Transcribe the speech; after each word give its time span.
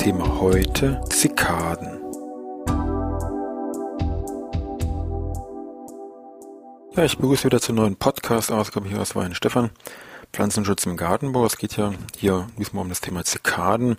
Thema 0.00 0.40
heute 0.40 0.98
Zikaden. 1.10 2.00
Ja, 6.96 7.04
ich 7.04 7.18
begrüße 7.18 7.44
wieder 7.44 7.60
zur 7.60 7.74
neuen 7.74 7.96
Podcast-Ausgabe 7.96 8.88
hier 8.88 8.98
aus 8.98 9.14
Weihenstephan. 9.14 9.68
Pflanzenschutz 10.32 10.86
im 10.86 10.96
Gartenbau. 10.96 11.44
Es 11.44 11.58
geht 11.58 11.76
ja 11.76 11.92
hier 12.16 12.46
diesmal 12.58 12.84
um 12.84 12.88
das 12.88 13.02
Thema 13.02 13.26
Zikaden. 13.26 13.96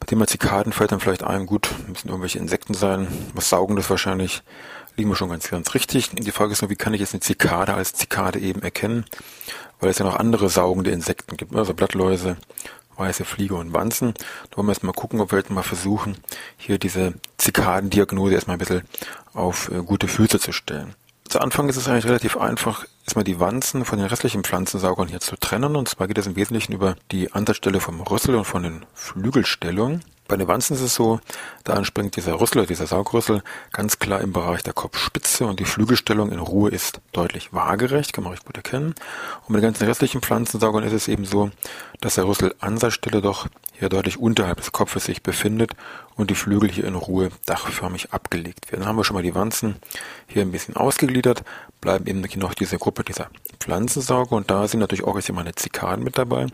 Bei 0.00 0.06
Thema 0.06 0.26
Zikaden 0.26 0.72
fällt 0.72 0.90
dann 0.90 0.98
vielleicht 0.98 1.22
ein, 1.22 1.46
gut, 1.46 1.70
müssen 1.86 2.08
irgendwelche 2.08 2.40
Insekten 2.40 2.74
sein. 2.74 3.06
Was 3.32 3.50
saugen 3.50 3.76
das 3.76 3.88
wahrscheinlich? 3.88 4.42
Liegen 4.96 5.10
wir 5.10 5.16
schon 5.16 5.30
ganz, 5.30 5.48
ganz 5.48 5.74
richtig. 5.74 6.10
Die 6.10 6.32
Frage 6.32 6.50
ist 6.50 6.62
nur, 6.62 6.70
wie 6.70 6.76
kann 6.76 6.92
ich 6.92 7.00
jetzt 7.00 7.14
eine 7.14 7.20
Zikade 7.20 7.74
als 7.74 7.92
Zikade 7.92 8.40
eben 8.40 8.62
erkennen? 8.62 9.04
Weil 9.78 9.90
es 9.90 9.98
ja 9.98 10.04
noch 10.04 10.16
andere 10.16 10.48
saugende 10.48 10.90
Insekten 10.90 11.36
gibt, 11.36 11.54
also 11.54 11.72
Blattläuse, 11.72 12.36
weiße 13.00 13.24
Fliege 13.24 13.56
und 13.56 13.72
Wanzen. 13.72 14.14
Da 14.50 14.56
wollen 14.56 14.68
wir 14.68 14.72
erstmal 14.72 14.92
gucken, 14.92 15.20
ob 15.20 15.32
wir 15.32 15.38
jetzt 15.38 15.50
mal 15.50 15.62
versuchen, 15.62 16.18
hier 16.56 16.78
diese 16.78 17.14
Zikadendiagnose 17.38 18.34
erstmal 18.34 18.56
ein 18.56 18.60
bisschen 18.60 18.82
auf 19.34 19.70
äh, 19.70 19.82
gute 19.82 20.06
Füße 20.06 20.38
zu 20.38 20.52
stellen. 20.52 20.94
Zu 21.28 21.40
Anfang 21.40 21.68
ist 21.68 21.76
es 21.76 21.88
eigentlich 21.88 22.06
relativ 22.06 22.36
einfach, 22.36 22.84
erstmal 23.04 23.24
die 23.24 23.38
Wanzen 23.38 23.84
von 23.84 23.98
den 23.98 24.08
restlichen 24.08 24.42
Pflanzensaugern 24.42 25.08
hier 25.08 25.20
zu 25.20 25.36
trennen. 25.36 25.76
Und 25.76 25.88
zwar 25.88 26.08
geht 26.08 26.18
es 26.18 26.26
im 26.26 26.36
Wesentlichen 26.36 26.72
über 26.72 26.96
die 27.12 27.32
Ansatzstelle 27.32 27.80
vom 27.80 28.00
Rüssel 28.00 28.34
und 28.34 28.44
von 28.44 28.62
den 28.62 28.84
Flügelstellungen. 28.94 30.04
Bei 30.30 30.36
den 30.36 30.46
Wanzen 30.46 30.74
ist 30.74 30.80
es 30.80 30.94
so, 30.94 31.18
da 31.64 31.74
entspringt 31.74 32.14
dieser 32.14 32.40
Rüssel, 32.40 32.64
dieser 32.64 32.86
Saugrüssel 32.86 33.42
ganz 33.72 33.98
klar 33.98 34.20
im 34.20 34.32
Bereich 34.32 34.62
der 34.62 34.72
Kopfspitze 34.72 35.44
und 35.44 35.58
die 35.58 35.64
Flügelstellung 35.64 36.30
in 36.30 36.38
Ruhe 36.38 36.70
ist 36.70 37.00
deutlich 37.10 37.52
waagerecht, 37.52 38.12
kann 38.12 38.22
man 38.22 38.34
recht 38.34 38.44
gut 38.44 38.56
erkennen. 38.56 38.94
Und 39.42 39.50
mit 39.50 39.56
den 39.56 39.70
ganzen 39.70 39.88
restlichen 39.88 40.20
Pflanzensaugern 40.20 40.84
ist 40.84 40.92
es 40.92 41.08
eben 41.08 41.24
so, 41.24 41.50
dass 42.00 42.14
der 42.14 42.28
Rüssel 42.28 42.54
Ansatzstelle 42.60 43.22
doch 43.22 43.48
hier 43.72 43.88
deutlich 43.88 44.20
unterhalb 44.20 44.58
des 44.58 44.70
Kopfes 44.70 45.06
sich 45.06 45.24
befindet 45.24 45.72
und 46.14 46.30
die 46.30 46.36
Flügel 46.36 46.70
hier 46.70 46.84
in 46.84 46.94
Ruhe 46.94 47.30
dachförmig 47.46 48.12
abgelegt 48.12 48.70
werden. 48.70 48.82
Dann 48.82 48.88
haben 48.90 48.98
wir 48.98 49.04
schon 49.04 49.16
mal 49.16 49.24
die 49.24 49.34
Wanzen 49.34 49.80
hier 50.28 50.42
ein 50.42 50.52
bisschen 50.52 50.76
ausgegliedert, 50.76 51.42
bleiben 51.80 52.06
eben 52.06 52.22
noch 52.36 52.54
diese 52.54 52.78
Gruppe 52.78 53.02
dieser 53.02 53.30
Pflanzensauger 53.58 54.36
und 54.36 54.48
da 54.48 54.68
sind 54.68 54.78
natürlich 54.78 55.04
auch 55.04 55.16
jetzt 55.16 55.28
immer 55.28 55.40
eine 55.40 55.56
Zikaden 55.56 56.04
mit 56.04 56.18
dabei. 56.18 56.46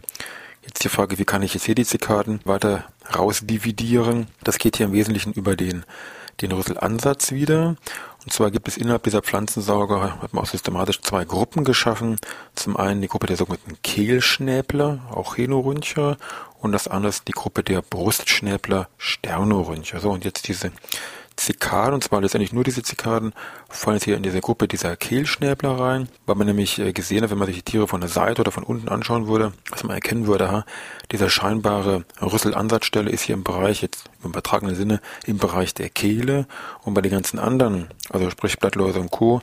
Jetzt 0.66 0.82
die 0.82 0.88
Frage, 0.88 1.18
wie 1.18 1.24
kann 1.24 1.42
ich 1.42 1.54
jetzt 1.54 1.64
hier 1.64 1.76
die 1.76 1.84
Zikaden 1.84 2.40
weiter 2.44 2.84
rausdividieren? 3.14 4.26
Das 4.42 4.58
geht 4.58 4.76
hier 4.76 4.86
im 4.86 4.92
Wesentlichen 4.92 5.32
über 5.32 5.54
den, 5.54 5.84
den 6.40 6.50
Rüsselansatz 6.52 7.30
wieder. 7.30 7.76
Und 8.24 8.32
zwar 8.32 8.50
gibt 8.50 8.66
es 8.66 8.76
innerhalb 8.76 9.04
dieser 9.04 9.22
Pflanzensauger, 9.22 10.20
hat 10.20 10.34
man 10.34 10.42
auch 10.42 10.48
systematisch 10.48 11.00
zwei 11.00 11.24
Gruppen 11.24 11.62
geschaffen. 11.62 12.16
Zum 12.56 12.76
einen 12.76 13.00
die 13.00 13.06
Gruppe 13.06 13.28
der 13.28 13.36
sogenannten 13.36 13.80
Kehlschnäbler, 13.82 14.98
auch 15.10 15.36
Henorhyncher, 15.36 16.16
und 16.60 16.72
das 16.72 16.88
andere 16.88 17.10
ist 17.10 17.28
die 17.28 17.32
Gruppe 17.32 17.62
der 17.62 17.80
Brustschnäbler, 17.82 18.88
Sternorhyncher. 18.98 20.00
So, 20.00 20.10
und 20.10 20.24
jetzt 20.24 20.48
diese 20.48 20.72
Zikaden, 21.36 21.94
und 21.94 22.02
zwar 22.02 22.20
letztendlich 22.20 22.52
nur 22.52 22.64
diese 22.64 22.82
Zikaden, 22.82 23.32
fallen 23.68 23.96
jetzt 23.96 24.04
hier 24.04 24.16
in 24.16 24.22
diese 24.22 24.40
Gruppe 24.40 24.68
dieser 24.68 24.96
Kehlschnäbler 24.96 25.78
rein, 25.78 26.08
weil 26.24 26.34
man 26.34 26.46
nämlich 26.46 26.78
äh, 26.78 26.92
gesehen 26.92 27.22
hat, 27.22 27.30
wenn 27.30 27.38
man 27.38 27.46
sich 27.46 27.56
die 27.56 27.62
Tiere 27.62 27.86
von 27.86 28.00
der 28.00 28.08
Seite 28.08 28.40
oder 28.40 28.52
von 28.52 28.64
unten 28.64 28.88
anschauen 28.88 29.28
würde, 29.28 29.52
dass 29.70 29.84
man 29.84 29.94
erkennen 29.94 30.26
würde, 30.26 30.50
ha, 30.50 30.64
dieser 31.12 31.28
scheinbare 31.28 32.04
Rüsselansatzstelle 32.20 33.10
ist 33.10 33.22
hier 33.22 33.34
im 33.34 33.44
Bereich, 33.44 33.82
jetzt 33.82 34.10
im 34.22 34.30
übertragenen 34.30 34.74
Sinne, 34.74 35.00
im 35.26 35.38
Bereich 35.38 35.74
der 35.74 35.90
Kehle 35.90 36.46
und 36.82 36.94
bei 36.94 37.02
den 37.02 37.12
ganzen 37.12 37.38
anderen, 37.38 37.88
also 38.10 38.30
sprich 38.30 38.58
Blattläuse 38.58 39.00
und 39.00 39.10
Co., 39.10 39.42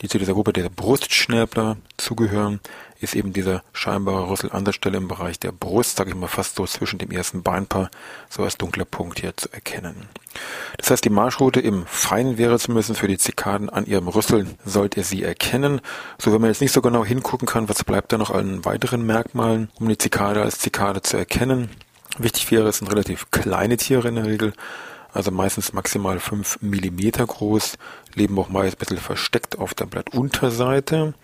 die 0.00 0.08
zu 0.08 0.18
dieser 0.18 0.34
Gruppe 0.34 0.52
der 0.52 0.68
Brustschnäbler 0.68 1.76
zugehören, 1.96 2.60
ist 3.00 3.14
eben 3.14 3.32
dieser 3.32 3.62
scheinbare 3.72 4.28
Rüssel 4.28 4.50
an 4.52 4.64
der 4.64 4.72
Stelle 4.72 4.96
im 4.96 5.08
Bereich 5.08 5.38
der 5.38 5.52
Brust, 5.52 5.96
sage 5.96 6.10
ich 6.10 6.16
mal 6.16 6.28
fast 6.28 6.56
so 6.56 6.66
zwischen 6.66 6.98
dem 6.98 7.10
ersten 7.10 7.42
Beinpaar, 7.42 7.90
so 8.30 8.42
als 8.42 8.56
dunkler 8.56 8.84
Punkt 8.84 9.20
hier 9.20 9.36
zu 9.36 9.52
erkennen. 9.52 10.08
Das 10.78 10.90
heißt, 10.90 11.04
die 11.04 11.10
Marschroute 11.10 11.60
im 11.60 11.84
Feinen 11.86 12.38
wäre 12.38 12.58
zu 12.58 12.72
müssen 12.72 12.94
für 12.94 13.08
die 13.08 13.18
Zikaden 13.18 13.68
an 13.68 13.86
ihrem 13.86 14.08
Rüssel, 14.08 14.46
sollt 14.64 14.96
ihr 14.96 15.04
sie 15.04 15.22
erkennen. 15.22 15.80
So, 16.18 16.32
wenn 16.32 16.40
man 16.40 16.50
jetzt 16.50 16.60
nicht 16.60 16.72
so 16.72 16.80
genau 16.80 17.04
hingucken 17.04 17.46
kann, 17.46 17.68
was 17.68 17.84
bleibt 17.84 18.12
da 18.12 18.18
noch 18.18 18.30
an 18.30 18.64
weiteren 18.64 19.04
Merkmalen, 19.04 19.68
um 19.78 19.88
die 19.88 19.98
Zikade 19.98 20.42
als 20.42 20.58
Zikade 20.60 21.02
zu 21.02 21.16
erkennen? 21.16 21.70
Wichtig 22.18 22.50
wäre, 22.50 22.68
es 22.68 22.78
sind 22.78 22.88
relativ 22.88 23.30
kleine 23.30 23.76
Tiere 23.76 24.08
in 24.08 24.16
der 24.16 24.26
Regel, 24.26 24.52
also 25.12 25.30
meistens 25.30 25.72
maximal 25.72 26.20
fünf 26.20 26.58
Millimeter 26.60 27.26
groß, 27.26 27.78
leben 28.14 28.38
auch 28.38 28.48
meist 28.48 28.76
ein 28.76 28.78
bisschen 28.78 28.98
versteckt 28.98 29.58
auf 29.58 29.74
der 29.74 29.86
Blattunterseite. 29.86 31.14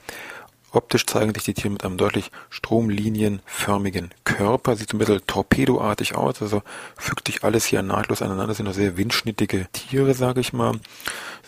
Optisch 0.70 1.06
zeigen 1.06 1.32
sich 1.32 1.44
die 1.44 1.54
Tiere 1.54 1.70
mit 1.70 1.82
einem 1.82 1.96
deutlich 1.96 2.30
stromlinienförmigen 2.50 4.10
Körper. 4.24 4.76
Sieht 4.76 4.90
so 4.90 4.96
ein 4.96 4.98
bisschen 4.98 5.26
torpedoartig 5.26 6.14
aus, 6.14 6.42
also 6.42 6.62
fügt 6.94 7.26
sich 7.26 7.42
alles 7.42 7.64
hier 7.64 7.80
nahtlos 7.80 8.20
aneinander. 8.20 8.52
Sind 8.52 8.70
sehr 8.74 8.98
windschnittige 8.98 9.66
Tiere, 9.72 10.12
sage 10.12 10.40
ich 10.40 10.52
mal. 10.52 10.78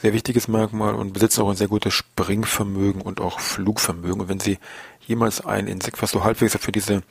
Sehr 0.01 0.15
wichtiges 0.15 0.49
Merkmal 0.49 0.95
und 0.95 1.13
besitzen 1.13 1.43
auch 1.43 1.51
ein 1.51 1.57
sehr 1.57 1.69
gutes 1.69 1.93
Springvermögen 1.93 3.03
und 3.03 3.21
auch 3.21 3.41
Flugvermögen. 3.41 4.23
Und 4.23 4.29
wenn 4.29 4.41
Sie 4.41 4.59
jemals 5.07 5.45
ein 5.45 5.67
Insekt, 5.67 6.01
was 6.01 6.13
so 6.13 6.25
halbwegs 6.25 6.57
für 6.57 6.73
diese 6.73 7.03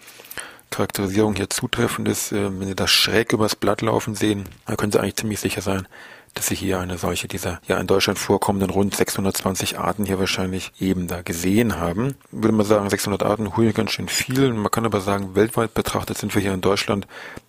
Charakterisierung 0.69 1.35
hier 1.35 1.49
zutreffend 1.49 2.07
ist, 2.07 2.31
äh, 2.31 2.59
wenn 2.59 2.67
Sie 2.67 2.75
das 2.75 2.91
schräg 2.91 3.33
übers 3.33 3.55
Blatt 3.55 3.81
laufen 3.81 4.15
sehen, 4.15 4.45
dann 4.65 4.77
können 4.77 4.91
Sie 4.91 4.99
eigentlich 4.99 5.15
ziemlich 5.15 5.39
sicher 5.39 5.61
sein, 5.61 5.87
dass 6.33 6.47
Sie 6.47 6.55
hier 6.55 6.79
eine 6.79 6.97
solche 6.97 7.27
dieser 7.27 7.59
ja 7.67 7.77
in 7.79 7.87
Deutschland 7.87 8.19
vorkommenden 8.19 8.69
rund 8.69 8.95
620 8.95 9.79
Arten 9.79 10.05
hier 10.05 10.19
wahrscheinlich 10.19 10.71
eben 10.79 11.07
da 11.07 11.21
gesehen 11.21 11.77
haben. 11.77 12.15
Würde 12.31 12.55
man 12.55 12.65
sagen, 12.65 12.89
600 12.89 13.23
Arten, 13.23 13.57
hui, 13.57 13.71
ganz 13.73 13.91
schön 13.91 14.07
viel. 14.07 14.53
Man 14.53 14.71
kann 14.71 14.85
aber 14.85 15.01
sagen, 15.01 15.35
weltweit 15.35 15.73
betrachtet 15.73 16.17
sind 16.17 16.33
wir 16.35 16.41
hier 16.41 16.53
in 16.53 16.61
Deutschland, 16.61 17.07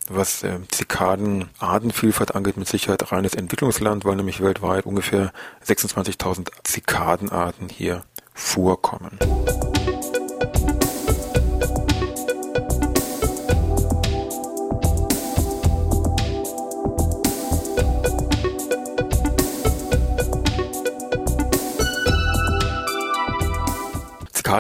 was 0.08 0.42
äh, 0.42 0.58
Zikaden 0.70 1.50
Artenvielfalt 1.58 2.34
angeht, 2.34 2.56
mit 2.56 2.68
Sicherheit 2.68 3.12
reines 3.12 3.34
Entwicklungsland, 3.34 4.04
weil 4.04 4.16
nämlich 4.16 4.42
weltweit 4.42 4.86
ungefähr 4.86 5.32
26.000 5.66 6.48
Zikadenarten 6.64 7.68
hier 7.68 8.02
vorkommen. 8.34 9.18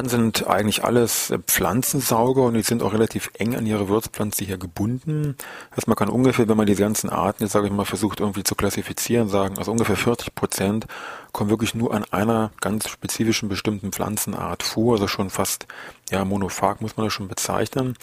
Zikaden 0.00 0.08
sind 0.08 0.46
eigentlich 0.46 0.82
alles 0.84 1.32
Pflanzensauger 1.46 2.42
und 2.42 2.54
die 2.54 2.62
sind 2.62 2.82
auch 2.82 2.92
relativ 2.94 3.30
eng 3.38 3.54
an 3.54 3.66
ihre 3.66 3.88
Wirtspflanze 3.88 4.44
hier 4.44 4.56
gebunden. 4.56 5.36
Das 5.74 5.86
man 5.86 5.96
kann 5.96 6.08
ungefähr, 6.08 6.48
wenn 6.48 6.56
man 6.56 6.66
die 6.66 6.74
ganzen 6.74 7.10
Arten 7.10 7.42
jetzt 7.42 7.52
sage 7.52 7.66
ich 7.66 7.72
mal 7.72 7.84
versucht 7.84 8.20
irgendwie 8.20 8.42
zu 8.42 8.54
klassifizieren, 8.54 9.28
sagen, 9.28 9.58
also 9.58 9.72
ungefähr 9.72 9.96
40 9.96 10.34
Prozent 10.34 10.86
kommen 11.32 11.50
wirklich 11.50 11.74
nur 11.74 11.92
an 11.92 12.04
einer 12.10 12.50
ganz 12.60 12.88
spezifischen 12.88 13.48
bestimmten 13.48 13.92
Pflanzenart 13.92 14.62
vor, 14.62 14.94
also 14.94 15.06
schon 15.06 15.28
fast 15.28 15.66
ja 16.10 16.24
monophag 16.24 16.80
muss 16.80 16.96
man 16.96 17.06
das 17.06 17.12
schon 17.12 17.28
bezeichnen. 17.28 17.96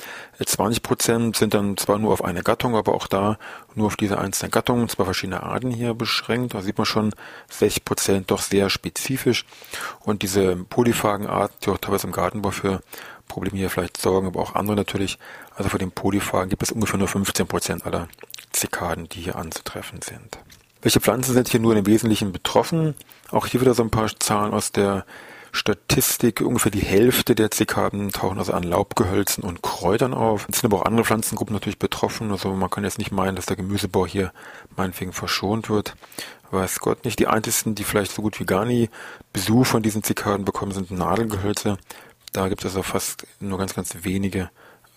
20 0.44 0.82
Prozent 0.84 1.36
sind 1.36 1.54
dann 1.54 1.78
zwar 1.78 2.00
nur 2.00 2.14
auf 2.14 2.24
eine 2.24 2.44
Gattung, 2.44 2.76
aber 2.76 2.94
auch 2.94 3.08
da 3.08 3.38
nur 3.76 3.88
auf 3.88 3.96
diese 3.96 4.18
einzelnen 4.18 4.52
Gattungen, 4.52 4.90
zwei 4.90 5.06
verschiedene 5.06 5.44
Arten 5.44 5.72
hier 5.72 5.94
beschränkt. 5.94 6.54
Da 6.54 6.62
sieht 6.62 6.78
man 6.78 6.86
schon 6.86 7.14
60 7.50 7.86
Prozent 7.86 8.32
doch 8.32 8.42
sehr 8.42 8.70
spezifisch 8.70 9.46
und 10.00 10.22
diese 10.22 10.56
polyphagen 10.56 11.28
Arten, 11.28 11.56
die 11.64 11.70
auch 11.70 11.78
teilweise 11.78 12.08
im 12.08 12.14
Gartenbau 12.14 12.52
für 12.52 12.82
Probleme 13.28 13.58
hier 13.58 13.70
vielleicht 13.70 13.98
sorgen, 13.98 14.28
aber 14.28 14.40
auch 14.40 14.56
andere 14.56 14.76
natürlich. 14.76 15.20
Also 15.56 15.70
für 15.70 15.78
den 15.78 15.92
Polyphagen 15.92 16.50
gibt 16.50 16.64
es 16.64 16.72
ungefähr 16.72 16.98
nur 16.98 17.08
15 17.08 17.48
Prozent 17.48 17.86
aller 17.86 18.08
Zikaden, 18.52 19.10
die 19.10 19.22
hier 19.22 19.36
anzutreffen 19.36 20.02
sind. 20.02 20.40
Welche 20.82 21.02
Pflanzen 21.02 21.34
sind 21.34 21.50
hier 21.50 21.60
nur 21.60 21.76
im 21.76 21.86
Wesentlichen 21.86 22.32
betroffen? 22.32 22.96
Auch 23.32 23.48
hier 23.48 23.62
wieder 23.62 23.74
so 23.74 23.84
ein 23.84 23.90
paar 23.90 24.08
Zahlen 24.20 24.54
aus 24.54 24.72
der 24.72 25.06
Statistik. 25.58 26.42
Ungefähr 26.42 26.72
die 26.72 26.80
Hälfte 26.80 27.36
der 27.36 27.52
Zikaden 27.52 28.12
tauchen 28.12 28.38
also 28.38 28.54
an 28.54 28.64
Laubgehölzen 28.64 29.44
und 29.44 29.62
Kräutern 29.62 30.14
auf. 30.14 30.48
Es 30.50 30.60
sind 30.60 30.72
aber 30.72 30.82
auch 30.82 30.86
andere 30.86 31.04
Pflanzengruppen 31.04 31.54
natürlich 31.54 31.80
betroffen. 31.80 32.32
Also 32.32 32.54
man 32.54 32.70
kann 32.70 32.84
jetzt 32.84 32.98
nicht 32.98 33.12
meinen, 33.12 33.36
dass 33.36 33.48
der 33.48 33.56
Gemüsebau 33.56 34.06
hier 34.06 34.32
meinetwegen 34.76 35.14
verschont 35.14 35.70
wird. 35.70 35.96
Weiß 36.52 36.80
Gott 36.80 37.04
nicht. 37.04 37.20
Die 37.20 37.28
einzigen, 37.28 37.76
die 37.76 37.84
vielleicht 37.84 38.14
so 38.14 38.22
gut 38.22 38.40
wie 38.40 38.46
gar 38.46 38.66
nie 38.66 38.90
Besuch 39.34 39.66
von 39.66 39.84
diesen 39.84 40.04
Zikaden 40.04 40.46
bekommen, 40.46 40.72
sind 40.72 40.92
Nadelgehölze. 40.92 41.78
Da 42.32 42.48
gibt 42.48 42.62
es 42.62 42.72
also 42.72 42.84
fast 42.84 43.28
nur 43.40 43.58
ganz, 43.58 43.74
ganz 43.74 43.96
wenige 44.04 44.50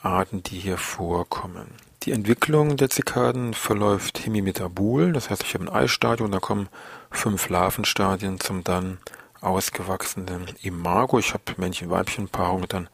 Arten, 0.03 0.43
die 0.43 0.59
hier 0.59 0.79
vorkommen. 0.79 1.67
Die 2.05 2.13
Entwicklung 2.13 2.77
der 2.79 2.89
Zikaden 2.89 3.53
verläuft 3.53 4.25
hemimetabol, 4.25 5.13
das 5.13 5.29
heißt, 5.29 5.43
ich 5.43 5.53
habe 5.53 5.65
ein 5.65 5.69
Eistadium, 5.69 6.31
da 6.31 6.39
kommen 6.39 6.71
fünf 7.11 7.51
Larvenstadien 7.51 8.41
zum 8.41 8.65
dann 8.65 8.99
ausgewachsenen 9.41 10.47
Imago. 10.63 11.19
Ich 11.19 11.33
habe 11.33 11.45
Männchen-Weibchen-Paarung 11.57 12.63
und 12.63 12.73
dann 12.73 12.89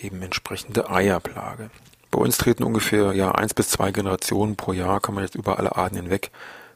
eben 0.00 0.22
entsprechende 0.22 0.90
Eierplage. 0.90 1.70
Bei 2.10 2.18
uns 2.18 2.38
treten 2.38 2.64
ungefähr 2.64 3.12
ja 3.12 3.32
eins 3.32 3.54
bis 3.54 3.70
zwei 3.70 3.90
Generationen 3.90 4.56
pro 4.56 4.72
Jahr, 4.72 5.00
kann 5.00 5.14
man 5.14 5.24
jetzt 5.24 5.34
über 5.34 5.58
alle 5.58 5.76
Arten 5.76 5.96
hinweg 5.96 6.30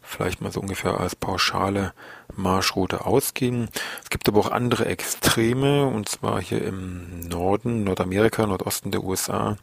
vielleicht 0.07 0.41
mal 0.41 0.53
so 0.53 0.61
ungefähr 0.61 1.01
als 1.01 1.17
pauschale 1.17 1.93
Marschroute 2.35 3.05
ausgehen. 3.05 3.69
Es 4.03 4.11
gibt 4.11 4.29
aber 4.29 4.41
auch 4.41 4.51
andere 4.51 4.87
Extreme, 4.87 5.87
und 5.87 6.09
zwar 6.09 6.41
hier 6.41 6.63
im 6.63 7.21
Norden, 7.21 7.85
Nordamerika, 7.85 8.47
Nordosten 8.47 8.93
der 8.93 9.03
USA, 9.03 9.57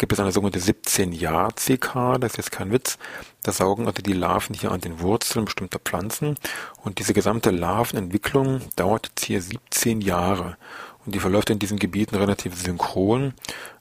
gibt 0.00 0.14
es 0.14 0.18
eine 0.18 0.32
sogenannte 0.32 0.60
17-Jahr-CK, 0.60 2.18
das 2.18 2.32
ist 2.32 2.36
jetzt 2.38 2.52
kein 2.52 2.72
Witz. 2.72 2.96
Da 3.42 3.52
saugen 3.52 3.86
also 3.86 4.00
die 4.00 4.14
Larven 4.14 4.54
hier 4.54 4.72
an 4.72 4.80
den 4.80 5.00
Wurzeln 5.00 5.44
bestimmter 5.44 5.78
Pflanzen 5.78 6.36
und 6.82 6.98
diese 6.98 7.12
gesamte 7.12 7.50
Larvenentwicklung 7.50 8.62
dauert 8.76 9.08
jetzt 9.08 9.26
hier 9.26 9.42
17 9.42 10.00
Jahre 10.00 10.56
und 11.04 11.14
die 11.14 11.20
verläuft 11.20 11.50
in 11.50 11.58
diesen 11.58 11.78
Gebieten 11.78 12.16
relativ 12.16 12.54
synchron. 12.58 13.34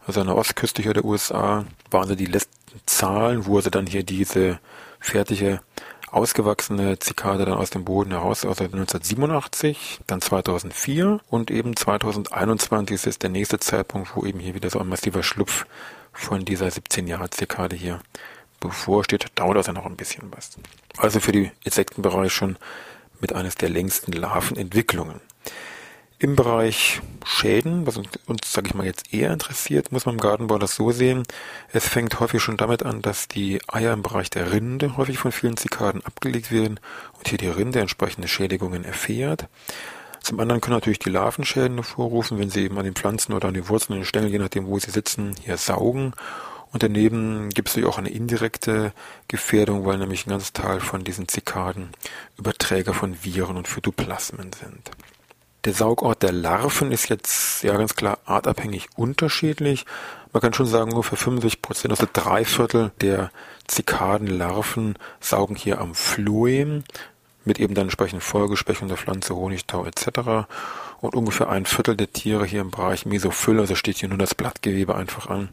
Also 0.05 0.19
an 0.19 0.27
der 0.27 0.35
Ostküste 0.35 0.81
hier 0.81 0.93
der 0.93 1.05
USA 1.05 1.65
waren 1.89 2.09
so 2.09 2.15
die 2.15 2.25
letzten 2.25 2.81
Zahlen, 2.85 3.45
wo 3.45 3.61
sie 3.61 3.71
dann 3.71 3.87
hier 3.87 4.03
diese 4.03 4.59
fertige 4.99 5.61
ausgewachsene 6.11 6.99
Zikade 6.99 7.45
dann 7.45 7.57
aus 7.57 7.69
dem 7.69 7.85
Boden 7.85 8.11
heraus, 8.11 8.43
also 8.43 8.65
1987, 8.65 10.01
dann 10.05 10.19
2004 10.19 11.21
und 11.29 11.49
eben 11.49 11.77
2021 11.77 13.07
ist 13.07 13.23
der 13.23 13.29
nächste 13.29 13.59
Zeitpunkt, 13.59 14.17
wo 14.17 14.25
eben 14.25 14.39
hier 14.39 14.53
wieder 14.53 14.69
so 14.69 14.79
ein 14.79 14.89
massiver 14.89 15.23
Schlupf 15.23 15.65
von 16.13 16.45
dieser 16.45 16.69
17 16.69 17.07
Jahre 17.07 17.29
Zikade 17.29 17.75
hier 17.75 17.99
bevorsteht. 18.59 19.25
Dauert 19.35 19.57
also 19.57 19.71
noch 19.71 19.85
ein 19.85 19.95
bisschen 19.95 20.31
was. 20.31 20.51
Also 20.97 21.19
für 21.19 21.31
die 21.31 21.51
Insektenbereich 21.63 22.33
schon 22.33 22.57
mit 23.19 23.33
eines 23.33 23.55
der 23.55 23.69
längsten 23.69 24.11
Larvenentwicklungen. 24.11 25.21
Im 26.21 26.35
Bereich 26.35 26.99
Schäden, 27.23 27.87
was 27.87 27.95
uns, 27.95 28.09
uns 28.25 28.51
sage 28.51 28.67
ich 28.67 28.73
mal, 28.73 28.85
jetzt 28.85 29.13
eher 29.13 29.31
interessiert, 29.31 29.93
muss 29.93 30.05
man 30.05 30.15
im 30.15 30.21
Gartenbau 30.21 30.57
das 30.57 30.75
so 30.75 30.91
sehen. 30.91 31.23
Es 31.71 31.87
fängt 31.87 32.19
häufig 32.19 32.43
schon 32.43 32.57
damit 32.57 32.83
an, 32.83 33.01
dass 33.01 33.29
die 33.29 33.61
Eier 33.69 33.93
im 33.93 34.03
Bereich 34.03 34.29
der 34.29 34.51
Rinde 34.51 34.97
häufig 34.97 35.17
von 35.17 35.31
vielen 35.31 35.55
Zikaden 35.55 36.05
abgelegt 36.05 36.51
werden 36.51 36.81
und 37.17 37.29
hier 37.29 37.37
die 37.37 37.47
Rinde 37.47 37.79
entsprechende 37.79 38.27
Schädigungen 38.27 38.83
erfährt. 38.83 39.47
Zum 40.21 40.39
anderen 40.39 40.61
können 40.61 40.75
natürlich 40.75 40.99
die 40.99 41.09
Larvenschäden 41.09 41.77
hervorrufen, 41.77 42.39
wenn 42.39 42.49
sie 42.49 42.63
eben 42.63 42.77
an 42.77 42.85
den 42.85 42.95
Pflanzen 42.95 43.33
oder 43.33 43.47
an 43.47 43.53
den 43.53 43.67
Wurzeln, 43.69 43.93
an 43.93 44.01
den 44.01 44.05
Stängeln, 44.05 44.31
je 44.31 44.39
nachdem, 44.39 44.67
wo 44.67 44.77
sie 44.79 44.91
sitzen, 44.91 45.35
hier 45.43 45.57
saugen. 45.57 46.13
Und 46.71 46.83
daneben 46.83 47.49
gibt 47.49 47.69
es 47.69 47.75
natürlich 47.75 47.93
auch 47.93 47.97
eine 47.97 48.11
indirekte 48.11 48.93
Gefährdung, 49.27 49.85
weil 49.85 49.97
nämlich 49.97 50.27
ein 50.27 50.29
ganzes 50.29 50.53
Teil 50.53 50.79
von 50.79 51.03
diesen 51.03 51.27
Zikaden 51.27 51.89
Überträger 52.37 52.93
von 52.93 53.23
Viren 53.23 53.57
und 53.57 53.67
Phytoplasmen 53.67 54.53
sind. 54.53 54.91
Der 55.65 55.73
Saugort 55.73 56.23
der 56.23 56.31
Larven 56.31 56.91
ist 56.91 57.09
jetzt 57.09 57.63
ja 57.63 57.75
ganz 57.75 57.95
klar 57.95 58.19
artabhängig 58.25 58.87
unterschiedlich. 58.95 59.85
Man 60.31 60.41
kann 60.41 60.53
schon 60.53 60.67
sagen, 60.67 60.91
ungefähr 60.91 61.17
65 61.17 61.61
Prozent, 61.61 61.91
also 61.91 62.07
drei 62.11 62.45
Viertel 62.45 62.91
der 63.01 63.31
Zikadenlarven 63.67 64.95
saugen 65.19 65.55
hier 65.55 65.81
am 65.81 65.95
Phloem 65.95 66.83
mit 67.45 67.59
eben 67.59 67.73
dann 67.73 67.85
entsprechend 67.85 68.23
Folgespecheln 68.23 68.87
der 68.87 68.97
Pflanze, 68.97 69.35
Honigtau 69.35 69.85
etc. 69.85 70.47
Und 71.01 71.15
ungefähr 71.15 71.49
ein 71.49 71.65
Viertel 71.65 71.95
der 71.95 72.11
Tiere 72.11 72.45
hier 72.45 72.61
im 72.61 72.71
Bereich 72.71 73.05
Mesophyll, 73.05 73.59
also 73.59 73.75
steht 73.75 73.97
hier 73.97 74.09
nur 74.09 74.17
das 74.17 74.35
Blattgewebe 74.35 74.95
einfach 74.95 75.27
an, 75.27 75.49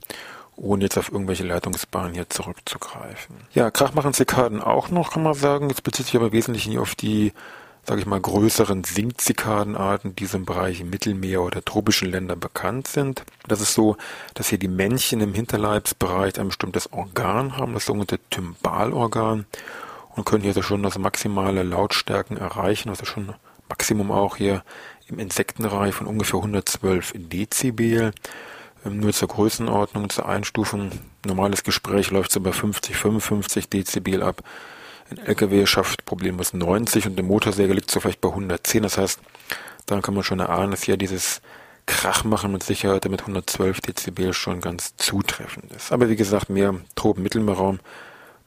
ohne 0.56 0.84
jetzt 0.84 0.98
auf 0.98 1.12
irgendwelche 1.12 1.44
Leitungsbahnen 1.44 2.14
hier 2.14 2.28
zurückzugreifen. 2.28 3.36
Ja, 3.52 3.70
Krach 3.70 3.94
machen 3.94 4.14
Zikaden 4.14 4.60
auch 4.60 4.90
noch, 4.90 5.12
kann 5.12 5.22
man 5.22 5.34
sagen. 5.34 5.68
Jetzt 5.68 5.84
bezieht 5.84 6.06
sich 6.06 6.16
aber 6.16 6.32
wesentlich 6.32 6.78
auf 6.78 6.94
die 6.94 7.32
sage 7.86 8.00
ich 8.00 8.06
mal, 8.06 8.20
größeren 8.20 8.82
Singzikadenarten, 8.82 10.16
die 10.16 10.26
so 10.26 10.38
im 10.38 10.44
Bereich 10.44 10.82
Mittelmeer 10.82 11.42
oder 11.42 11.64
tropischen 11.64 12.10
Länder 12.10 12.34
bekannt 12.34 12.88
sind. 12.88 13.22
Das 13.46 13.60
ist 13.60 13.74
so, 13.74 13.96
dass 14.34 14.48
hier 14.48 14.58
die 14.58 14.68
Männchen 14.68 15.20
im 15.20 15.34
Hinterleibsbereich 15.34 16.38
ein 16.40 16.48
bestimmtes 16.48 16.92
Organ 16.92 17.56
haben, 17.56 17.74
das 17.74 17.86
sogenannte 17.86 18.18
Tymbalorgan, 18.30 19.46
und 20.16 20.24
können 20.24 20.42
hier 20.42 20.50
also 20.50 20.62
schon 20.62 20.82
das 20.82 20.98
maximale 20.98 21.62
Lautstärken 21.62 22.36
erreichen, 22.36 22.88
also 22.88 23.04
schon 23.04 23.34
Maximum 23.68 24.10
auch 24.10 24.36
hier 24.36 24.62
im 25.08 25.18
Insektenreich 25.18 25.94
von 25.94 26.06
ungefähr 26.06 26.38
112 26.38 27.12
Dezibel. 27.16 28.12
Ähm, 28.84 29.00
nur 29.00 29.12
zur 29.12 29.28
Größenordnung, 29.28 30.10
zur 30.10 30.28
Einstufung. 30.28 30.90
Normales 31.24 31.64
Gespräch 31.64 32.10
läuft 32.10 32.32
so 32.32 32.40
bei 32.40 32.52
50, 32.52 32.96
55 32.96 33.68
Dezibel 33.68 34.22
ab. 34.22 34.42
Ein 35.10 35.18
LKW 35.18 35.66
schafft 35.66 36.04
problemlos 36.04 36.52
90 36.52 37.06
und 37.06 37.16
der 37.16 37.24
Motorsäge 37.24 37.72
liegt 37.72 37.90
so 37.90 38.00
vielleicht 38.00 38.20
bei 38.20 38.28
110. 38.28 38.82
Das 38.82 38.98
heißt, 38.98 39.20
daran 39.86 40.02
kann 40.02 40.14
man 40.14 40.24
schon 40.24 40.40
erahnen, 40.40 40.72
dass 40.72 40.82
hier 40.82 40.96
dieses 40.96 41.40
Krachmachen 41.86 42.50
mit 42.50 42.64
Sicherheit 42.64 43.08
mit 43.08 43.20
112 43.20 43.80
Dezibel 43.80 44.32
schon 44.32 44.60
ganz 44.60 44.96
zutreffend 44.96 45.72
ist. 45.72 45.92
Aber 45.92 46.08
wie 46.08 46.16
gesagt, 46.16 46.50
mehr 46.50 46.74
Tropen-Mittelmeerraum. 46.96 47.78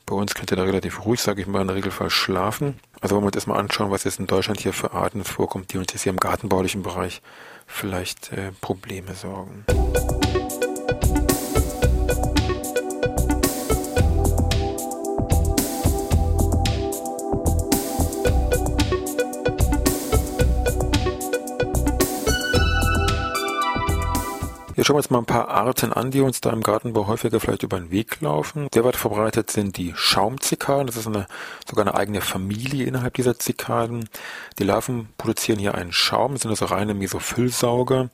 Bei 0.10 0.16
uns 0.16 0.34
könnt 0.34 0.50
ihr 0.50 0.58
da 0.58 0.64
relativ 0.64 1.06
ruhig, 1.06 1.22
sage 1.22 1.42
ich 1.42 1.48
mal, 1.48 1.64
der 1.68 1.76
Regelfall 1.76 2.10
schlafen. 2.10 2.80
Also 3.00 3.14
wollen 3.14 3.26
wir 3.26 3.28
uns 3.28 3.36
erstmal 3.36 3.60
anschauen, 3.60 3.92
was 3.92 4.06
jetzt 4.06 4.20
in 4.20 4.26
Deutschland 4.26 4.60
hier 4.60 4.74
für 4.74 4.94
Arten 4.94 5.24
vorkommt, 5.24 5.72
die 5.72 5.78
uns 5.78 5.94
jetzt 5.94 6.02
hier 6.02 6.12
im 6.12 6.20
gartenbaulichen 6.20 6.82
Bereich 6.82 7.22
vielleicht 7.68 8.34
äh, 8.34 8.52
Probleme 8.60 9.14
sorgen. 9.14 9.66
Schauen 24.90 24.96
wir 24.96 25.02
uns 25.02 25.12
mal 25.12 25.20
ein 25.20 25.26
paar 25.26 25.50
Arten 25.50 25.94
an, 25.94 26.10
die 26.10 26.20
uns 26.20 26.42
da 26.42 26.50
im 26.50 26.64
Gartenbau 26.64 27.06
häufiger 27.06 27.40
vielleicht 27.40 27.62
über 27.62 27.80
den 27.80 27.92
Weg 27.92 28.22
laufen. 28.22 28.70
Sehr 28.74 28.84
weit 28.84 28.96
verbreitet 28.96 29.52
sind 29.52 29.78
die 29.78 29.94
Schaumzikaden. 29.96 30.88
Das 30.88 30.98
ist 30.98 31.06
eine, 31.06 31.28
sogar 31.70 31.86
eine 31.86 31.94
eigene 31.94 32.22
Familie 32.22 32.88
innerhalb 32.88 33.14
dieser 33.14 33.38
Zikaden. 33.38 34.10
Die 34.58 34.64
Larven 34.64 35.10
produzieren 35.20 35.60
hier 35.60 35.76
einen 35.76 35.92
Schaum, 35.92 36.38
sind 36.38 36.50
also 36.50 36.66
reine 36.66 36.96
Mesophyllsauger. 36.96 38.10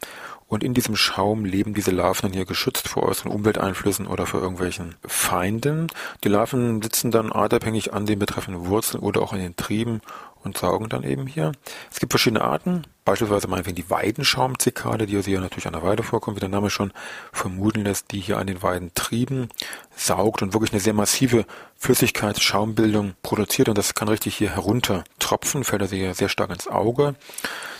Und 0.47 0.63
in 0.63 0.73
diesem 0.73 0.95
Schaum 0.95 1.43
leben 1.43 1.73
diese 1.73 1.91
Larven 1.91 2.23
dann 2.23 2.33
hier 2.33 2.45
geschützt 2.45 2.87
vor 2.87 3.03
äußeren 3.03 3.31
Umwelteinflüssen 3.31 4.05
oder 4.05 4.25
vor 4.25 4.41
irgendwelchen 4.41 4.95
Feinden. 5.05 5.87
Die 6.23 6.29
Larven 6.29 6.81
sitzen 6.81 7.09
dann 7.09 7.31
artabhängig 7.31 7.93
an 7.93 8.05
den 8.05 8.19
betreffenden 8.19 8.67
Wurzeln 8.67 9.01
oder 9.01 9.21
auch 9.21 9.33
in 9.33 9.39
den 9.39 9.55
Trieben 9.55 10.01
und 10.45 10.57
saugen 10.57 10.87
dann 10.87 11.03
eben 11.03 11.27
hier. 11.27 11.51
Es 11.91 11.99
gibt 11.99 12.13
verschiedene 12.13 12.43
Arten, 12.43 12.83
beispielsweise 13.03 13.47
meinetwegen 13.47 13.75
die 13.75 13.89
Weidenschaumzikade, 13.89 15.07
die 15.07 15.21
hier 15.21 15.41
natürlich 15.41 15.65
an 15.65 15.73
der 15.73 15.83
Weide 15.83 16.03
vorkommt, 16.03 16.37
wie 16.37 16.41
der 16.41 16.49
Name 16.49 16.69
schon 16.69 16.93
vermuten 17.33 17.83
lässt, 17.83 18.11
die 18.11 18.19
hier 18.19 18.37
an 18.37 18.47
den 18.47 18.61
Weidentrieben 18.61 19.49
saugt 19.95 20.43
und 20.43 20.53
wirklich 20.53 20.71
eine 20.71 20.81
sehr 20.81 20.93
massive 20.93 21.45
Flüssigkeitsschaumbildung 21.77 23.15
produziert 23.23 23.69
und 23.69 23.77
das 23.77 23.95
kann 23.95 24.07
richtig 24.07 24.35
hier 24.35 24.51
herunter 24.51 25.03
tropfen, 25.19 25.63
fällt 25.63 25.81
also 25.81 25.95
hier 25.95 26.13
sehr 26.13 26.29
stark 26.29 26.51
ins 26.51 26.67
Auge. 26.67 27.15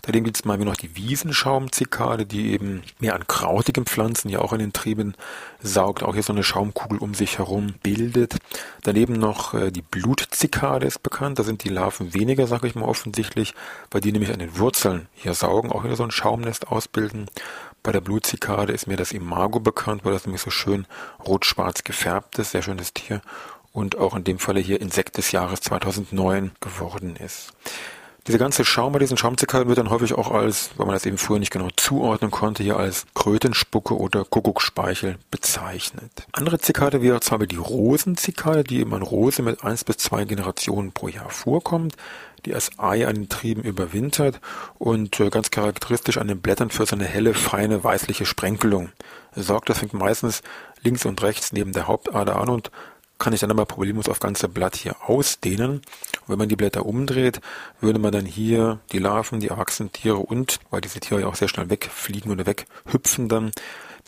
Daneben 0.06 0.26
gibt 0.26 0.38
es 0.38 0.46
mal 0.46 0.58
noch 0.60 0.76
die 0.76 0.96
Wiesenschaumzikade, 0.96 2.28
die 2.28 2.52
eben 2.52 2.84
mehr 3.00 3.16
an 3.16 3.26
krautigen 3.26 3.86
Pflanzen, 3.86 4.30
ja 4.30 4.40
auch 4.40 4.54
in 4.54 4.60
den 4.60 4.72
Trieben 4.72 5.16
saugt, 5.62 6.04
auch 6.04 6.14
hier 6.14 6.22
so 6.22 6.32
eine 6.32 6.44
Schaumkugel 6.44 7.00
um 7.00 7.16
sich 7.16 7.40
herum 7.40 7.74
bildet. 7.82 8.36
Daneben 8.84 9.14
noch 9.14 9.56
äh, 9.56 9.72
die 9.72 9.82
Blutzikade 9.82 10.86
ist 10.86 11.02
bekannt, 11.02 11.40
da 11.40 11.44
sind 11.44 11.64
die 11.64 11.70
Larven 11.70 12.14
weniger, 12.14 12.46
sage 12.46 12.68
ich 12.68 12.76
mal 12.76 12.86
offensichtlich, 12.86 13.56
weil 13.90 14.02
die 14.02 14.12
nämlich 14.12 14.32
an 14.32 14.38
den 14.38 14.60
Wurzeln 14.60 15.08
hier 15.16 15.34
saugen, 15.34 15.72
auch 15.72 15.84
wieder 15.84 15.96
so 15.96 16.04
ein 16.04 16.12
Schaumnest 16.12 16.68
ausbilden. 16.68 17.26
Bei 17.82 17.92
der 17.92 18.02
Blutzikade 18.02 18.74
ist 18.74 18.86
mir 18.86 18.98
das 18.98 19.12
Imago 19.12 19.60
bekannt, 19.60 20.06
weil 20.06 20.14
das 20.14 20.26
nämlich 20.26 20.42
so 20.42 20.52
schön 20.52 20.86
rot-schwarz 21.26 21.84
gefärbt 21.84 22.38
ist, 22.38 22.52
sehr 22.52 22.62
schönes 22.62 22.94
Tier 22.94 23.22
und 23.74 23.98
auch 23.98 24.16
in 24.16 24.24
dem 24.24 24.38
Falle 24.38 24.60
hier 24.60 24.80
Insekt 24.80 25.18
des 25.18 25.32
Jahres 25.32 25.62
2009 25.62 26.52
geworden 26.62 27.16
ist. 27.16 27.54
Dieser 28.28 28.40
ganze 28.40 28.66
Schaum 28.66 28.98
diesen 28.98 29.18
Schaumzickerl 29.18 29.68
wird 29.68 29.78
dann 29.78 29.92
häufig 29.92 30.16
auch 30.16 30.32
als, 30.32 30.72
weil 30.78 30.88
man 30.88 30.96
das 30.96 31.06
eben 31.06 31.20
früher 31.20 31.38
nicht 31.38 31.52
genau 31.52 31.68
zuordnen 31.76 32.32
konnte, 32.32 32.64
hier 32.64 32.78
als 32.78 33.06
Krötenspucke 33.14 33.96
oder 33.96 34.26
Kuckucksspeichel 34.26 35.20
bezeichnet. 35.30 36.26
Andere 36.32 36.58
Zikade 36.58 37.04
wäre 37.04 37.20
zum 37.20 37.38
Beispiel 37.38 37.56
die 37.56 37.64
Rosenzikade, 37.64 38.64
die 38.64 38.80
eben 38.80 38.96
an 38.96 39.04
Rose 39.04 39.44
mit 39.44 39.64
eins 39.64 39.84
bis 39.84 39.98
zwei 39.98 40.26
Generationen 40.26 40.92
pro 40.92 41.08
Jahr 41.08 41.30
vorkommt, 41.30 41.96
die 42.46 42.56
als 42.56 42.72
Ei 42.80 43.06
an 43.06 43.14
den 43.14 43.30
Trieben 43.30 43.62
überwintert 43.62 44.42
und 44.80 45.20
äh, 45.20 45.30
ganz 45.30 45.52
charakteristisch 45.52 46.18
an 46.18 46.28
den 46.28 46.42
Blättern 46.42 46.72
für 46.72 46.88
seine 46.88 47.06
helle, 47.06 47.36
feine, 47.36 47.84
weißliche 47.84 48.26
Sprenkelung 48.26 48.90
sorgt. 49.36 49.70
Das 49.70 49.80
fängt 49.80 49.94
meistens 49.94 50.42
links 50.82 51.06
und 51.06 51.22
rechts 51.22 51.54
neben 51.54 51.74
der 51.74 51.88
Hauptader 51.88 52.40
an 52.40 52.50
und 52.50 52.72
kann 53.18 53.34
ich 53.34 53.40
dann 53.40 53.52
aber 53.52 53.66
problemlos 53.66 54.10
auf 54.10 54.20
ganze 54.20 54.50
Blatt 54.50 54.76
hier 54.76 54.96
ausdehnen. 55.08 55.78
Und 55.78 55.84
wenn 56.28 56.38
man 56.38 56.50
die 56.50 56.56
Blätter 56.56 56.86
umdreht, 56.86 57.42
würde 57.80 58.00
man 58.00 58.12
dann 58.12 58.26
hier 58.26 58.80
die 58.92 59.00
Larven, 59.00 59.40
die 59.40 59.52
Achsentiere 59.52 60.18
und, 60.18 60.60
weil 60.70 60.82
diese 60.82 61.00
Tiere 61.00 61.22
ja 61.22 61.28
auch 61.28 61.36
sehr 61.36 61.48
schnell 61.48 61.70
wegfliegen 61.70 62.32
oder 62.32 62.46
weghüpfen 62.46 63.30
dann, 63.30 63.52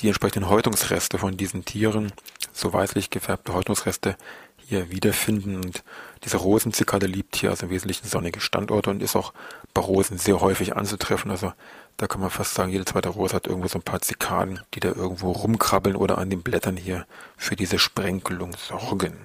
die 0.01 0.07
entsprechenden 0.07 0.49
Häutungsreste 0.49 1.17
von 1.17 1.37
diesen 1.37 1.65
Tieren, 1.65 2.11
so 2.53 2.71
weißlich 2.71 3.09
gefärbte 3.09 3.53
Häutungsreste, 3.53 4.15
hier 4.67 4.91
wiederfinden. 4.91 5.55
Und 5.55 5.83
diese 6.23 6.37
Rosenzikade 6.37 7.07
liebt 7.07 7.35
hier 7.35 7.51
also 7.51 7.65
im 7.65 7.71
Wesentlichen 7.71 8.07
sonnige 8.07 8.41
Standorte 8.41 8.89
und 8.89 9.01
ist 9.01 9.15
auch 9.15 9.33
bei 9.73 9.81
Rosen 9.81 10.17
sehr 10.17 10.41
häufig 10.41 10.75
anzutreffen. 10.75 11.31
Also 11.31 11.53
da 11.95 12.07
kann 12.07 12.21
man 12.21 12.29
fast 12.29 12.53
sagen, 12.53 12.71
jede 12.71 12.85
zweite 12.85 13.09
Rose 13.09 13.35
hat 13.35 13.47
irgendwo 13.47 13.67
so 13.67 13.79
ein 13.79 13.83
paar 13.83 14.01
Zikaden, 14.01 14.59
die 14.73 14.79
da 14.79 14.89
irgendwo 14.89 15.31
rumkrabbeln 15.31 15.95
oder 15.95 16.17
an 16.17 16.29
den 16.29 16.43
Blättern 16.43 16.77
hier 16.77 17.05
für 17.37 17.55
diese 17.55 17.79
Sprenkelung 17.79 18.55
sorgen. 18.57 19.17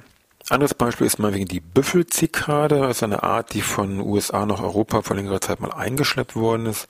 Anderes 0.48 0.74
Beispiel 0.74 1.06
ist 1.06 1.18
mal 1.18 1.34
wegen 1.34 1.46
die 1.46 1.60
Büffelzikade, 1.60 2.80
das 2.80 2.96
ist 2.96 3.02
eine 3.02 3.22
Art, 3.22 3.54
die 3.54 3.62
von 3.62 4.00
USA 4.00 4.44
nach 4.44 4.60
Europa 4.60 5.02
vor 5.02 5.16
längerer 5.16 5.40
Zeit 5.40 5.60
mal 5.60 5.72
eingeschleppt 5.72 6.34
worden 6.34 6.66
ist, 6.66 6.88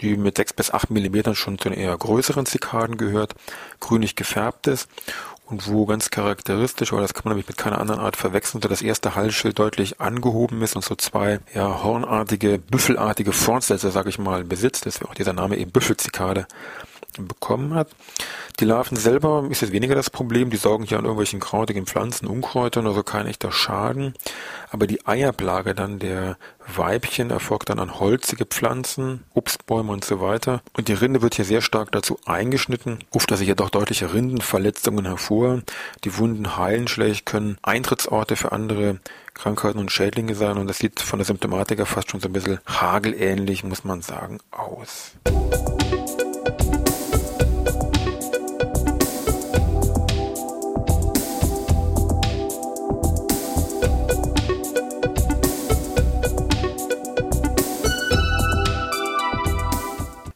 die 0.00 0.16
mit 0.16 0.36
sechs 0.36 0.52
bis 0.52 0.70
acht 0.70 0.90
Millimetern 0.90 1.34
schon 1.34 1.58
zu 1.58 1.68
den 1.68 1.78
eher 1.78 1.96
größeren 1.96 2.46
Zikaden 2.46 2.96
gehört, 2.96 3.34
grünlich 3.80 4.14
gefärbt 4.14 4.66
ist 4.68 4.88
und 5.46 5.68
wo 5.68 5.84
ganz 5.84 6.10
charakteristisch, 6.10 6.92
oder 6.92 7.02
das 7.02 7.12
kann 7.12 7.22
man 7.24 7.32
nämlich 7.32 7.48
mit 7.48 7.58
keiner 7.58 7.80
anderen 7.80 8.00
Art 8.00 8.16
verwechseln, 8.16 8.62
so 8.62 8.68
das 8.68 8.82
erste 8.82 9.14
Halsschild 9.14 9.58
deutlich 9.58 10.00
angehoben 10.00 10.62
ist 10.62 10.74
und 10.74 10.84
so 10.84 10.94
zwei 10.94 11.40
ja, 11.54 11.82
hornartige, 11.82 12.58
büffelartige 12.58 13.32
Fortsätze, 13.32 13.90
sage 13.90 14.08
ich 14.08 14.18
mal, 14.18 14.44
besitzt, 14.44 14.86
deswegen 14.86 15.10
auch 15.10 15.14
dieser 15.14 15.34
Name 15.34 15.56
eben 15.56 15.70
Büffelzikade 15.70 16.46
bekommen 17.22 17.74
hat. 17.74 17.88
Die 18.60 18.64
Larven 18.64 18.96
selber 18.96 19.46
ist 19.50 19.62
jetzt 19.62 19.72
weniger 19.72 19.94
das 19.94 20.10
Problem, 20.10 20.50
die 20.50 20.56
saugen 20.56 20.84
hier 20.84 20.98
an 20.98 21.04
irgendwelchen 21.04 21.40
krautigen 21.40 21.86
Pflanzen, 21.86 22.26
Unkräutern, 22.26 22.86
also 22.86 23.02
kein 23.02 23.26
echter 23.26 23.50
Schaden. 23.50 24.14
Aber 24.70 24.86
die 24.86 25.06
Eierplage 25.06 25.74
dann 25.74 25.98
der 25.98 26.36
Weibchen 26.66 27.30
erfolgt 27.30 27.68
dann 27.70 27.78
an 27.78 27.98
holzige 28.00 28.44
Pflanzen, 28.44 29.24
Obstbäume 29.34 29.92
und 29.92 30.04
so 30.04 30.20
weiter. 30.20 30.62
Und 30.76 30.88
die 30.88 30.94
Rinde 30.94 31.22
wird 31.22 31.34
hier 31.34 31.44
sehr 31.44 31.62
stark 31.62 31.92
dazu 31.92 32.18
eingeschnitten, 32.26 32.98
ruft 33.14 33.30
also 33.32 33.44
hier 33.44 33.54
doch 33.54 33.70
deutliche 33.70 34.12
Rindenverletzungen 34.12 35.06
hervor. 35.06 35.62
Die 36.04 36.16
Wunden 36.16 36.56
heilen 36.56 36.88
schlecht, 36.88 37.26
können 37.26 37.58
Eintrittsorte 37.62 38.36
für 38.36 38.52
andere 38.52 39.00
Krankheiten 39.34 39.78
und 39.78 39.92
Schädlinge 39.92 40.34
sein 40.34 40.56
und 40.56 40.68
das 40.68 40.78
sieht 40.78 41.00
von 41.00 41.18
der 41.18 41.26
Symptomatik 41.26 41.78
her 41.78 41.86
fast 41.86 42.10
schon 42.10 42.20
so 42.20 42.28
ein 42.28 42.32
bisschen 42.32 42.60
hagelähnlich, 42.66 43.64
muss 43.64 43.84
man 43.84 44.00
sagen, 44.00 44.38
aus. 44.50 45.12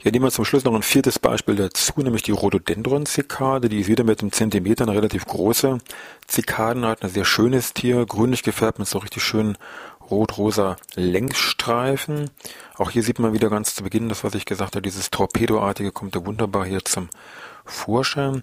Wir 0.09 0.12
nehmen 0.12 0.31
zum 0.31 0.47
Schluss 0.47 0.65
noch 0.65 0.75
ein 0.75 0.83
viertes 0.83 1.19
Beispiel 1.19 1.57
dazu, 1.57 2.00
nämlich 2.00 2.23
die 2.23 2.31
Rhododendron-Zikade. 2.31 3.69
Die 3.69 3.81
ist 3.81 3.88
wieder 3.88 4.05
mit 4.05 4.23
einem 4.23 4.33
Zentimeter 4.33 4.85
eine 4.85 4.95
relativ 4.97 5.27
große 5.27 5.81
Zikadenart, 6.27 7.03
ein 7.03 7.11
sehr 7.11 7.27
schönes 7.27 7.75
Tier, 7.75 8.07
grünlich 8.07 8.43
gefärbt 8.43 8.79
mit 8.79 8.88
so 8.88 9.00
richtig 9.00 9.23
schönen 9.23 9.59
rot-rosa 10.11 10.79
Längsstreifen. 10.95 12.31
Auch 12.79 12.91
hier 12.91 13.03
sieht 13.03 13.19
man 13.19 13.35
wieder 13.35 13.50
ganz 13.50 13.75
zu 13.75 13.83
Beginn 13.83 14.09
das, 14.09 14.25
was 14.25 14.35
ich 14.35 14.47
gesagt 14.47 14.77
habe, 14.77 14.83
dieses 14.83 15.11
Torpedoartige 15.11 15.93
kommt 15.93 16.17
da 16.17 16.25
wunderbar 16.25 16.65
hier 16.65 16.83
zum 16.87 17.11
Vorschein. 17.67 18.43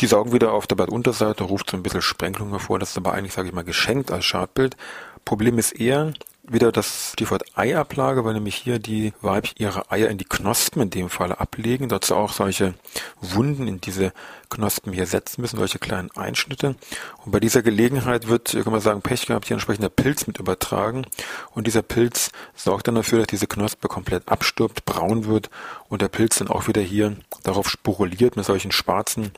Die 0.00 0.06
saugen 0.08 0.34
wieder 0.34 0.52
auf 0.52 0.66
der 0.66 0.76
Blattunterseite, 0.76 1.44
ruft 1.44 1.70
so 1.70 1.78
ein 1.78 1.82
bisschen 1.82 2.02
Sprenkelung 2.02 2.50
hervor. 2.50 2.78
Das 2.78 2.90
ist 2.90 2.98
aber 2.98 3.14
eigentlich, 3.14 3.32
sage 3.32 3.48
ich 3.48 3.54
mal, 3.54 3.64
geschenkt 3.64 4.10
als 4.12 4.26
Schadbild. 4.26 4.76
Problem 5.24 5.58
ist 5.58 5.80
eher, 5.80 6.12
wieder 6.48 6.72
das 6.72 7.12
Stichwort 7.12 7.44
Eiablage, 7.56 8.24
weil 8.24 8.34
nämlich 8.34 8.56
hier 8.56 8.78
die 8.78 9.12
Weibchen 9.20 9.56
ihre 9.58 9.90
Eier 9.90 10.08
in 10.08 10.18
die 10.18 10.24
Knospen 10.24 10.82
in 10.82 10.90
dem 10.90 11.08
Fall 11.08 11.32
ablegen, 11.32 11.88
dazu 11.88 12.14
auch 12.14 12.32
solche 12.32 12.74
Wunden 13.20 13.66
in 13.66 13.80
diese 13.80 14.12
Knospen 14.48 14.92
hier 14.92 15.06
setzen 15.06 15.40
müssen, 15.40 15.58
solche 15.58 15.78
kleinen 15.78 16.10
Einschnitte. 16.12 16.76
Und 17.24 17.32
bei 17.32 17.40
dieser 17.40 17.62
Gelegenheit 17.62 18.28
wird, 18.28 18.52
kann 18.52 18.72
man 18.72 18.80
sagen, 18.80 19.02
Pech 19.02 19.26
gehabt, 19.26 19.46
hier 19.46 19.54
entsprechender 19.54 19.88
Pilz 19.88 20.26
mit 20.26 20.38
übertragen. 20.38 21.06
Und 21.52 21.66
dieser 21.66 21.82
Pilz 21.82 22.30
sorgt 22.54 22.88
dann 22.88 22.94
dafür, 22.94 23.18
dass 23.18 23.28
diese 23.28 23.46
Knospe 23.46 23.88
komplett 23.88 24.28
abstirbt, 24.28 24.84
braun 24.84 25.26
wird 25.26 25.50
und 25.88 26.02
der 26.02 26.08
Pilz 26.08 26.38
dann 26.38 26.48
auch 26.48 26.68
wieder 26.68 26.82
hier 26.82 27.16
darauf 27.42 27.68
sporuliert 27.68 28.36
mit 28.36 28.44
solchen 28.44 28.72
schwarzen, 28.72 29.32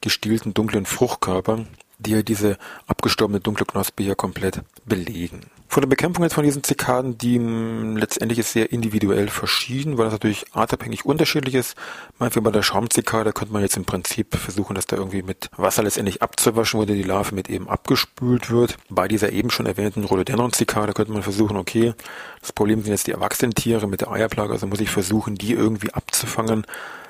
gestielten, 0.00 0.54
dunklen 0.54 0.86
Fruchtkörpern, 0.86 1.68
die 1.98 2.12
ja 2.12 2.22
diese 2.22 2.56
abgestorbene 2.86 3.40
dunkle 3.40 3.66
Knospe 3.66 4.02
hier 4.02 4.14
komplett 4.14 4.62
belegen. 4.84 5.42
Von 5.70 5.82
der 5.82 5.88
Bekämpfung 5.88 6.24
jetzt 6.24 6.32
von 6.32 6.44
diesen 6.44 6.64
Zikaden, 6.64 7.18
die 7.18 7.36
hm, 7.36 7.98
letztendlich 7.98 8.38
ist 8.38 8.52
sehr 8.52 8.72
individuell 8.72 9.28
verschieden, 9.28 9.98
weil 9.98 10.06
das 10.06 10.14
natürlich 10.14 10.46
artabhängig 10.54 11.04
unterschiedlich 11.04 11.54
ist. 11.54 11.76
Manchmal 12.18 12.42
bei 12.42 12.50
der 12.52 12.62
Schaumzikade 12.62 13.32
könnte 13.32 13.52
man 13.52 13.60
jetzt 13.60 13.76
im 13.76 13.84
Prinzip 13.84 14.34
versuchen, 14.34 14.74
dass 14.74 14.86
da 14.86 14.96
irgendwie 14.96 15.22
mit 15.22 15.50
Wasser 15.58 15.82
letztendlich 15.82 16.22
abzuwaschen, 16.22 16.80
wo 16.80 16.84
die 16.86 17.02
Larve 17.02 17.34
mit 17.34 17.50
eben 17.50 17.68
abgespült 17.68 18.50
wird. 18.50 18.78
Bei 18.88 19.08
dieser 19.08 19.30
eben 19.30 19.50
schon 19.50 19.66
erwähnten 19.66 20.04
Rhododendron-Zikade 20.04 20.94
könnte 20.94 21.12
man 21.12 21.22
versuchen, 21.22 21.58
okay, 21.58 21.92
das 22.40 22.52
Problem 22.52 22.82
sind 22.82 22.92
jetzt 22.92 23.06
die 23.06 23.12
erwachsenen 23.12 23.52
Tiere 23.52 23.86
mit 23.86 24.00
der 24.00 24.10
Eierplage, 24.10 24.54
also 24.54 24.66
muss 24.66 24.80
ich 24.80 24.90
versuchen, 24.90 25.34
die 25.34 25.52
irgendwie 25.52 25.92
abzufangen 25.92 26.64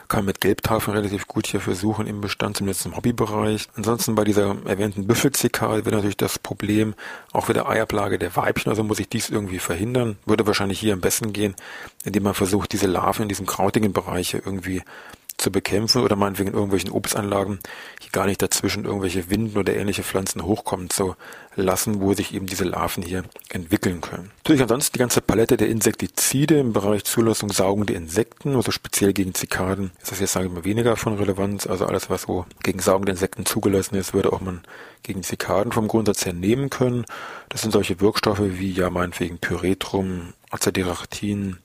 kann 0.08 0.24
mit 0.24 0.40
Gelbtafeln 0.40 0.96
relativ 0.96 1.26
gut 1.26 1.46
hier 1.46 1.60
versuchen 1.60 2.06
im 2.06 2.20
Bestand, 2.20 2.56
zumindest 2.56 2.86
im 2.86 2.96
Hobbybereich. 2.96 3.68
Ansonsten 3.76 4.14
bei 4.14 4.24
dieser 4.24 4.56
erwähnten 4.64 5.06
Büffelzikal 5.06 5.84
wird 5.84 5.94
natürlich 5.94 6.16
das 6.16 6.38
Problem 6.38 6.94
auch 7.32 7.48
wieder 7.48 7.68
Eierplage 7.68 8.18
der 8.18 8.34
Weibchen, 8.34 8.70
also 8.70 8.82
muss 8.82 9.00
ich 9.00 9.08
dies 9.08 9.28
irgendwie 9.28 9.58
verhindern. 9.58 10.16
Würde 10.24 10.46
wahrscheinlich 10.46 10.80
hier 10.80 10.94
am 10.94 11.00
besten 11.00 11.32
gehen, 11.32 11.54
indem 12.04 12.22
man 12.22 12.34
versucht, 12.34 12.72
diese 12.72 12.86
Larven 12.86 13.24
in 13.24 13.28
diesem 13.28 13.46
krautigen 13.46 13.92
Bereich 13.92 14.34
irgendwie 14.34 14.82
zu 15.38 15.52
bekämpfen 15.52 16.02
oder 16.02 16.16
meinetwegen 16.16 16.48
in 16.50 16.54
irgendwelchen 16.54 16.90
Obstanlagen 16.90 17.60
hier 18.00 18.10
gar 18.10 18.26
nicht 18.26 18.42
dazwischen 18.42 18.84
irgendwelche 18.84 19.30
Winden 19.30 19.56
oder 19.56 19.74
ähnliche 19.74 20.02
Pflanzen 20.02 20.44
hochkommen 20.44 20.90
zu 20.90 21.14
lassen, 21.54 22.00
wo 22.00 22.12
sich 22.12 22.34
eben 22.34 22.46
diese 22.46 22.64
Larven 22.64 23.02
hier 23.02 23.24
entwickeln 23.48 24.00
können. 24.00 24.30
Natürlich 24.38 24.62
ansonsten 24.62 24.94
die 24.94 24.98
ganze 24.98 25.20
Palette 25.20 25.56
der 25.56 25.68
Insektizide 25.68 26.58
im 26.58 26.72
Bereich 26.72 27.04
Zulassung 27.04 27.50
saugende 27.50 27.94
Insekten, 27.94 28.56
also 28.56 28.70
speziell 28.70 29.12
gegen 29.12 29.34
Zikaden 29.34 29.92
ist 30.02 30.12
das 30.12 30.20
jetzt, 30.20 30.32
sage 30.32 30.46
ich 30.46 30.52
mal, 30.52 30.64
weniger 30.64 30.96
von 30.96 31.16
Relevanz. 31.16 31.66
Also 31.66 31.86
alles, 31.86 32.10
was 32.10 32.22
so 32.22 32.44
gegen 32.62 32.80
saugende 32.80 33.12
Insekten 33.12 33.46
zugelassen 33.46 33.96
ist, 33.96 34.14
würde 34.14 34.32
auch 34.32 34.40
man 34.40 34.62
gegen 35.02 35.22
Zikaden 35.22 35.72
vom 35.72 35.88
Grundsatz 35.88 36.26
her 36.26 36.32
nehmen 36.32 36.70
können. 36.70 37.04
Das 37.48 37.62
sind 37.62 37.70
solche 37.70 38.00
Wirkstoffe 38.00 38.42
wie 38.42 38.72
ja 38.72 38.90
meinetwegen 38.90 39.38
Pyretrum, 39.38 40.34
Azadirachtin, 40.50 41.58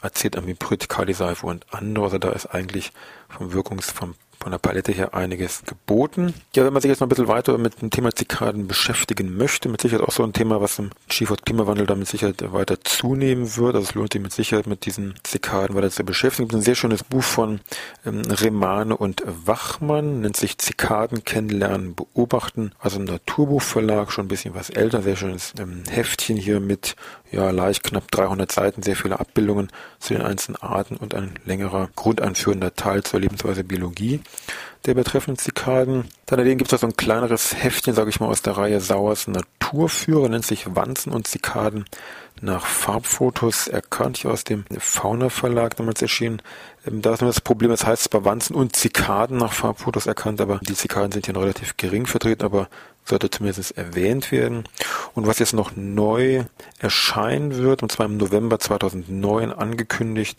Acetamiprid, 0.00 0.88
Kaliseife 0.88 1.46
und 1.46 1.66
andere. 1.72 2.04
Also 2.04 2.18
da 2.18 2.30
ist 2.30 2.46
eigentlich 2.46 2.92
vom 3.28 3.52
Wirkungs, 3.52 3.90
vom 3.90 4.14
von 4.46 4.52
der 4.52 4.60
Palette 4.60 4.92
her 4.92 5.12
einiges 5.12 5.64
geboten. 5.64 6.32
Ja, 6.54 6.64
wenn 6.64 6.72
man 6.72 6.80
sich 6.80 6.88
jetzt 6.88 7.00
noch 7.00 7.06
ein 7.06 7.08
bisschen 7.08 7.26
weiter 7.26 7.58
mit 7.58 7.82
dem 7.82 7.90
Thema 7.90 8.14
Zikaden 8.14 8.68
beschäftigen 8.68 9.36
möchte, 9.36 9.68
mit 9.68 9.80
Sicherheit 9.80 10.06
auch 10.06 10.12
so 10.12 10.22
ein 10.22 10.32
Thema, 10.32 10.60
was 10.60 10.78
im 10.78 10.90
Stichwort 11.08 11.44
Klimawandel 11.44 11.84
dann 11.84 11.98
mit 11.98 12.06
Sicherheit 12.06 12.52
weiter 12.52 12.80
zunehmen 12.80 13.56
wird. 13.56 13.74
Also 13.74 13.88
es 13.88 13.94
lohnt 13.96 14.12
sich 14.12 14.22
mit 14.22 14.32
Sicherheit 14.32 14.68
mit 14.68 14.86
diesen 14.86 15.14
Zikaden 15.24 15.74
weiter 15.74 15.90
zu 15.90 16.04
beschäftigen. 16.04 16.44
Es 16.44 16.50
gibt 16.50 16.60
ein 16.60 16.64
sehr 16.64 16.76
schönes 16.76 17.02
Buch 17.02 17.24
von 17.24 17.58
ähm, 18.04 18.22
Remane 18.22 18.96
und 18.96 19.24
Wachmann, 19.26 20.20
nennt 20.20 20.36
sich 20.36 20.58
Zikaden 20.58 21.24
kennenlernen, 21.24 21.96
beobachten. 21.96 22.70
Also 22.78 23.00
ein 23.00 23.04
Naturbuchverlag, 23.04 24.12
schon 24.12 24.26
ein 24.26 24.28
bisschen 24.28 24.54
was 24.54 24.70
älter, 24.70 25.02
sehr 25.02 25.16
schönes 25.16 25.54
ähm, 25.58 25.82
Heftchen 25.90 26.36
hier 26.36 26.60
mit 26.60 26.94
ja 27.32 27.50
leicht 27.50 27.82
knapp 27.82 28.12
300 28.12 28.52
Seiten, 28.52 28.84
sehr 28.84 28.94
viele 28.94 29.18
Abbildungen 29.18 29.72
zu 29.98 30.14
den 30.14 30.22
einzelnen 30.22 30.62
Arten 30.62 30.94
und 30.94 31.16
ein 31.16 31.34
längerer 31.44 31.88
grundeinführender 31.96 32.76
Teil 32.76 33.02
zur 33.02 33.18
Lebensweise 33.18 33.64
Biologie 33.64 34.20
der 34.86 34.94
betreffenden 34.94 35.38
Zikaden. 35.38 36.08
Daneben 36.26 36.58
gibt 36.58 36.72
es 36.72 36.80
so 36.80 36.86
ein 36.86 36.96
kleineres 36.96 37.54
Heftchen, 37.54 37.94
sage 37.94 38.10
ich 38.10 38.20
mal, 38.20 38.28
aus 38.28 38.42
der 38.42 38.56
Reihe 38.56 38.80
Sauers 38.80 39.26
Naturführer, 39.26 40.28
nennt 40.28 40.46
sich 40.46 40.76
Wanzen 40.76 41.12
und 41.12 41.26
Zikaden 41.26 41.84
nach 42.40 42.66
Farbfotos 42.66 43.66
erkannt, 43.66 44.18
hier 44.18 44.30
aus 44.30 44.44
dem 44.44 44.64
Fauna 44.78 45.30
Verlag 45.30 45.76
damals 45.76 46.02
erschienen. 46.02 46.42
Ähm, 46.86 47.02
da 47.02 47.14
ist 47.14 47.22
nur 47.22 47.30
das 47.30 47.40
Problem, 47.40 47.70
das 47.70 47.86
heißt 47.86 48.04
zwar 48.04 48.24
Wanzen 48.24 48.54
und 48.54 48.76
Zikaden 48.76 49.38
nach 49.38 49.52
Farbfotos 49.52 50.06
erkannt, 50.06 50.40
aber 50.40 50.60
die 50.62 50.74
Zikaden 50.74 51.12
sind 51.12 51.26
hier 51.26 51.34
noch 51.34 51.42
relativ 51.42 51.76
gering 51.76 52.06
vertreten, 52.06 52.44
aber 52.44 52.68
sollte 53.04 53.30
zumindest 53.30 53.76
erwähnt 53.76 54.32
werden. 54.32 54.64
Und 55.14 55.26
was 55.26 55.38
jetzt 55.38 55.54
noch 55.54 55.76
neu 55.76 56.44
erscheinen 56.78 57.56
wird, 57.56 57.82
und 57.82 57.90
zwar 57.90 58.06
im 58.06 58.16
November 58.16 58.58
2009 58.58 59.52
angekündigt, 59.52 60.38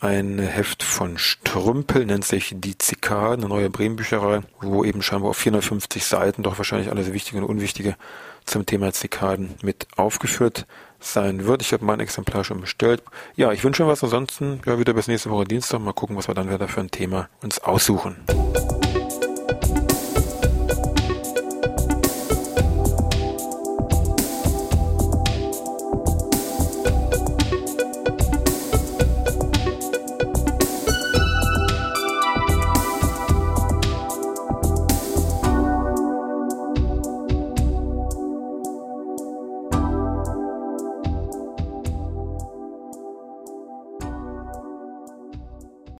ein 0.00 0.38
Heft 0.38 0.82
von 0.82 1.18
Strümpel, 1.18 2.04
nennt 2.06 2.24
sich 2.24 2.54
Die 2.56 2.76
Zikaden, 2.76 3.44
eine 3.44 3.48
neue 3.48 3.70
Bremenbücherei, 3.70 4.40
wo 4.60 4.84
eben 4.84 5.02
scheinbar 5.02 5.30
auf 5.30 5.38
450 5.38 6.04
Seiten 6.04 6.42
doch 6.42 6.58
wahrscheinlich 6.58 6.90
alles 6.90 7.12
Wichtige 7.12 7.38
und 7.38 7.44
Unwichtige 7.44 7.96
zum 8.44 8.66
Thema 8.66 8.92
Zikaden 8.92 9.54
mit 9.62 9.86
aufgeführt 9.96 10.66
sein 11.00 11.46
wird. 11.46 11.62
Ich 11.62 11.72
habe 11.72 11.84
mein 11.84 12.00
Exemplar 12.00 12.44
schon 12.44 12.60
bestellt. 12.60 13.02
Ja, 13.34 13.52
ich 13.52 13.64
wünsche 13.64 13.86
was. 13.86 14.02
Ansonsten 14.04 14.60
ja 14.64 14.78
wieder 14.78 14.94
bis 14.94 15.08
nächste 15.08 15.30
Woche 15.30 15.44
Dienstag. 15.44 15.80
Mal 15.80 15.92
gucken, 15.92 16.16
was 16.16 16.28
wir 16.28 16.34
dann 16.34 16.50
wieder 16.52 16.68
für 16.68 16.80
ein 16.80 16.90
Thema 16.90 17.28
uns 17.42 17.58
aussuchen. 17.58 18.16